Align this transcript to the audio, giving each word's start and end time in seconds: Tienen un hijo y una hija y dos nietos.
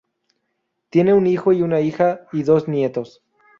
Tienen 0.89 1.13
un 1.15 1.27
hijo 1.27 1.53
y 1.53 1.61
una 1.61 1.79
hija 1.79 2.25
y 2.33 2.41
dos 2.41 2.67
nietos. 2.67 3.21